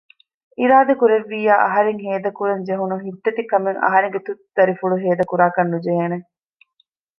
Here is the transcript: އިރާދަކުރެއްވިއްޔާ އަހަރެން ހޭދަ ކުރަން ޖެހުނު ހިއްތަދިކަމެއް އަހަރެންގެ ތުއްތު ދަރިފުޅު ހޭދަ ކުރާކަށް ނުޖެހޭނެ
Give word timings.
އިރާދަކުރެއްވިއްޔާ 0.57 1.53
އަހަރެން 1.63 1.99
ހޭދަ 2.05 2.29
ކުރަން 2.37 2.63
ޖެހުނު 2.67 2.95
ހިއްތަދިކަމެއް 3.05 3.81
އަހަރެންގެ 3.83 4.19
ތުއްތު 4.25 4.47
ދަރިފުޅު 4.57 4.95
ހޭދަ 5.03 5.23
ކުރާކަށް 5.31 5.71
ނުޖެހޭނެ 5.71 6.17